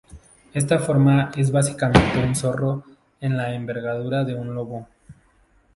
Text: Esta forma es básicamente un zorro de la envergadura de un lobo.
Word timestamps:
Esta 0.51 0.79
forma 0.79 1.29
es 1.37 1.51
básicamente 1.51 2.17
un 2.25 2.35
zorro 2.35 2.83
de 3.21 3.29
la 3.29 3.53
envergadura 3.53 4.23
de 4.23 4.33
un 4.33 4.55
lobo. 4.55 4.87